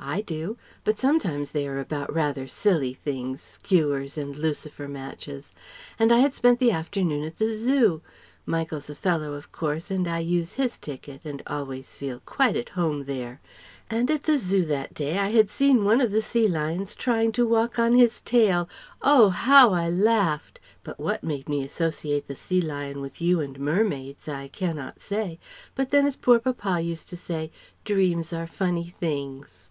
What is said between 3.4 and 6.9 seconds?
skewers and lucifer matches... and I had spent the